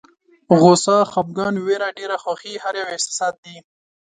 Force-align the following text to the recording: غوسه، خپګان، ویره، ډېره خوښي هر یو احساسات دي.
غوسه، 0.59 0.95
خپګان، 1.11 1.53
ویره، 1.65 1.89
ډېره 1.97 2.17
خوښي 2.23 2.53
هر 2.63 2.73
یو 2.79 2.89
احساسات 2.93 3.35
دي. 3.43 3.57